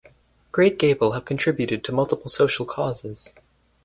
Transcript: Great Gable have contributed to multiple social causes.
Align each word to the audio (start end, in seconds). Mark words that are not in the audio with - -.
Great 0.51 0.79
Gable 0.79 1.11
have 1.11 1.25
contributed 1.25 1.83
to 1.83 1.91
multiple 1.91 2.27
social 2.27 2.65
causes. 2.65 3.35